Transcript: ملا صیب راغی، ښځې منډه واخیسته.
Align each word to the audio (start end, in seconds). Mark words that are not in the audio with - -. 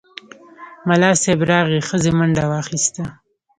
ملا 0.87 1.11
صیب 1.23 1.39
راغی، 1.49 1.79
ښځې 1.87 2.11
منډه 2.17 2.43
واخیسته. 2.51 3.03